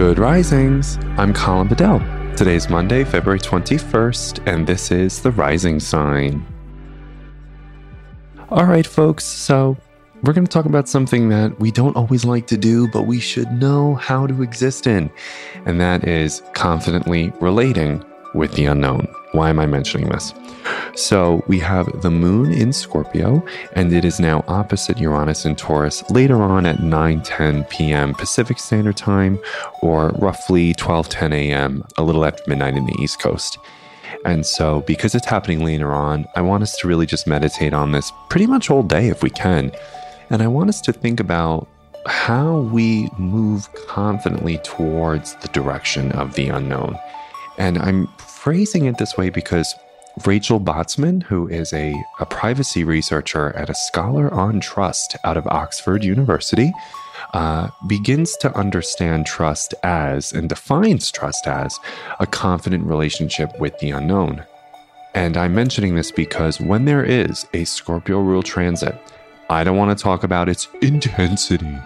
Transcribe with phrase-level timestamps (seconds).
[0.00, 0.96] Good risings.
[1.18, 1.98] I'm Colin Bedell.
[2.34, 6.42] Today's Monday, February 21st, and this is the rising sign.
[8.48, 9.76] All right, folks, so
[10.22, 13.20] we're going to talk about something that we don't always like to do, but we
[13.20, 15.10] should know how to exist in,
[15.66, 19.06] and that is confidently relating with the unknown.
[19.32, 20.32] Why am I mentioning this?
[21.00, 26.08] So we have the moon in Scorpio, and it is now opposite Uranus in Taurus
[26.10, 28.12] later on at 9 10 p.m.
[28.12, 29.40] Pacific Standard Time,
[29.80, 33.58] or roughly 12 10 a.m., a little after midnight in the East Coast.
[34.26, 37.92] And so, because it's happening later on, I want us to really just meditate on
[37.92, 39.72] this pretty much all day if we can.
[40.28, 41.66] And I want us to think about
[42.06, 46.98] how we move confidently towards the direction of the unknown.
[47.56, 49.74] And I'm phrasing it this way because
[50.26, 55.46] Rachel Botsman, who is a, a privacy researcher at a scholar on trust out of
[55.46, 56.72] Oxford University,
[57.32, 61.78] uh, begins to understand trust as and defines trust as
[62.18, 64.44] a confident relationship with the unknown.
[65.14, 69.00] And I'm mentioning this because when there is a Scorpio rule transit,
[69.48, 71.78] I don't want to talk about its intensity,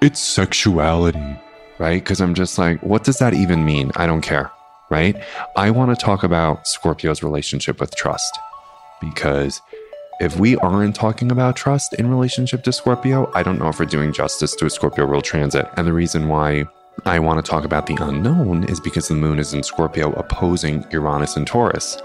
[0.00, 1.36] its sexuality,
[1.78, 2.02] right?
[2.02, 3.92] Because I'm just like, what does that even mean?
[3.96, 4.50] I don't care
[4.90, 5.16] right?
[5.56, 8.38] I want to talk about Scorpio's relationship with trust
[9.00, 9.60] because
[10.20, 13.86] if we aren't talking about trust in relationship to Scorpio, I don't know if we're
[13.86, 15.66] doing justice to a Scorpio rule transit.
[15.76, 16.64] And the reason why
[17.04, 20.86] I want to talk about the unknown is because the moon is in Scorpio opposing
[20.92, 21.98] Uranus and Taurus.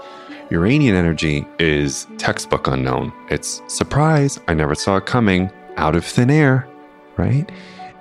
[0.50, 3.12] Uranian energy is textbook unknown.
[3.30, 6.68] It's surprise, I never saw it coming, out of thin air,
[7.16, 7.48] right?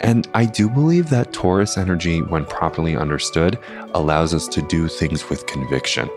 [0.01, 3.59] And I do believe that Taurus energy, when properly understood,
[3.93, 6.09] allows us to do things with conviction.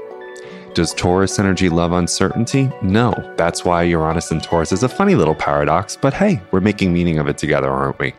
[0.74, 2.70] Does Taurus energy love uncertainty?
[2.80, 3.12] No.
[3.36, 7.18] That's why Uranus and Taurus is a funny little paradox, but hey, we're making meaning
[7.18, 8.14] of it together, aren't we?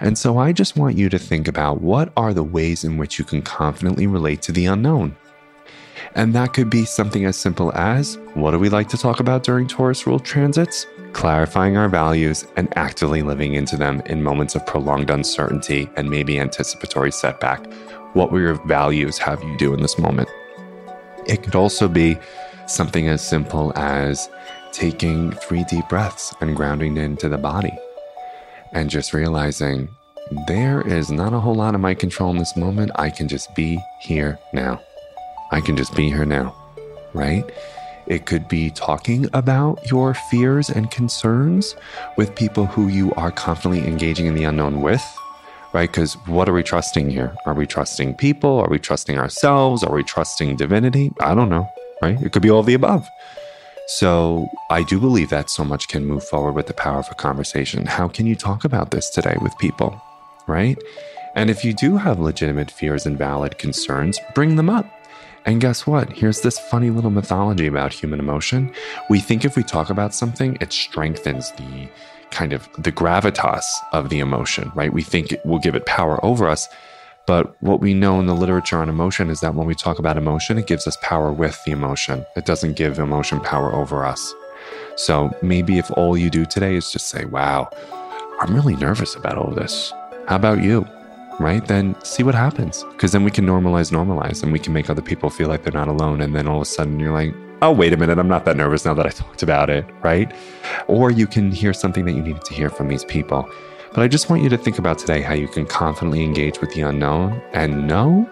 [0.00, 3.18] And so I just want you to think about what are the ways in which
[3.18, 5.16] you can confidently relate to the unknown.
[6.14, 9.42] And that could be something as simple as what do we like to talk about
[9.42, 10.86] during Taurus rule transits?
[11.14, 16.38] clarifying our values, and actively living into them in moments of prolonged uncertainty and maybe
[16.38, 17.64] anticipatory setback.
[18.12, 20.28] What will your values have you do in this moment?
[21.26, 22.18] It could also be
[22.66, 24.28] something as simple as
[24.72, 27.72] taking three deep breaths and grounding into the body
[28.72, 29.88] and just realizing
[30.48, 32.90] there is not a whole lot of my control in this moment.
[32.96, 34.82] I can just be here now.
[35.54, 36.52] I can just be here now,
[37.12, 37.48] right?
[38.08, 41.76] It could be talking about your fears and concerns
[42.16, 45.00] with people who you are confidently engaging in the unknown with,
[45.72, 45.88] right?
[45.88, 47.36] Because what are we trusting here?
[47.46, 48.58] Are we trusting people?
[48.58, 49.84] Are we trusting ourselves?
[49.84, 51.12] Are we trusting divinity?
[51.20, 51.70] I don't know,
[52.02, 52.20] right?
[52.20, 53.08] It could be all the above.
[53.86, 57.14] So I do believe that so much can move forward with the power of a
[57.14, 57.86] conversation.
[57.86, 60.02] How can you talk about this today with people,
[60.48, 60.76] right?
[61.36, 64.86] And if you do have legitimate fears and valid concerns, bring them up
[65.46, 66.10] and guess what?
[66.10, 68.72] Here's this funny little mythology about human emotion.
[69.10, 71.88] We think if we talk about something, it strengthens the
[72.30, 74.92] kind of the gravitas of the emotion, right?
[74.92, 76.68] We think it will give it power over us.
[77.26, 80.16] But what we know in the literature on emotion is that when we talk about
[80.16, 82.24] emotion, it gives us power with the emotion.
[82.36, 84.34] It doesn't give emotion power over us.
[84.96, 87.70] So maybe if all you do today is just say, wow,
[88.40, 89.92] I'm really nervous about all this.
[90.26, 90.86] How about you?
[91.40, 91.66] Right?
[91.66, 92.84] Then see what happens.
[92.92, 95.72] Because then we can normalize, normalize, and we can make other people feel like they're
[95.72, 96.20] not alone.
[96.20, 98.56] And then all of a sudden you're like, oh, wait a minute, I'm not that
[98.56, 100.32] nervous now that I talked about it, right?
[100.86, 103.48] Or you can hear something that you needed to hear from these people.
[103.94, 106.74] But I just want you to think about today how you can confidently engage with
[106.74, 108.28] the unknown and know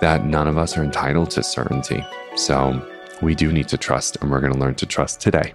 [0.00, 2.04] that none of us are entitled to certainty.
[2.36, 2.84] So
[3.22, 5.54] we do need to trust, and we're going to learn to trust today.